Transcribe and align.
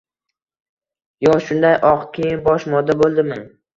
Yo 1.27 1.35
shunday 1.49 1.77
oq 1.93 2.07
kiyim-bosh 2.17 2.67
moda 2.77 2.97
bo‘ldimi?» 3.03 3.39